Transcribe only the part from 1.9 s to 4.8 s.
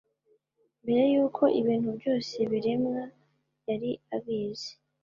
byose biremwa, yari abizi